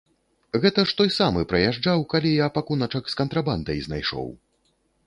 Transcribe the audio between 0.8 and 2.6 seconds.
ж той самы праязджаў, калі я